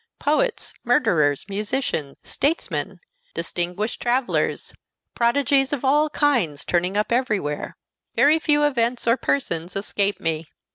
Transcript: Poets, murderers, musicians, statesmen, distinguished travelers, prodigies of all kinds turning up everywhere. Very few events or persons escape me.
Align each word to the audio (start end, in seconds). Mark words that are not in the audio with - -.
Poets, 0.17 0.73
murderers, 0.83 1.45
musicians, 1.47 2.17
statesmen, 2.23 2.99
distinguished 3.35 4.01
travelers, 4.01 4.73
prodigies 5.13 5.71
of 5.73 5.85
all 5.85 6.09
kinds 6.09 6.65
turning 6.65 6.97
up 6.97 7.11
everywhere. 7.11 7.77
Very 8.15 8.39
few 8.39 8.63
events 8.63 9.05
or 9.05 9.15
persons 9.15 9.75
escape 9.75 10.19
me. 10.19 10.47